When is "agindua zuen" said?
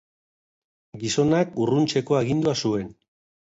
2.23-2.91